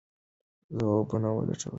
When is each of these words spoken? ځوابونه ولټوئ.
ځوابونه 0.77 1.29
ولټوئ. 1.33 1.69